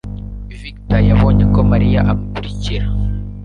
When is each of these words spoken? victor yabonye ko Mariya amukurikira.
victor 0.59 1.01
yabonye 1.09 1.43
ko 1.53 1.59
Mariya 1.71 1.99
amukurikira. 2.11 2.85